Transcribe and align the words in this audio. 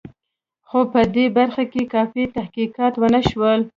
خو 0.67 0.79
په 0.93 1.01
دې 1.15 1.25
برخه 1.37 1.63
کې 1.71 1.81
کافي 1.95 2.23
تحقیقات 2.35 2.93
ونه 2.97 3.21
شول. 3.29 3.61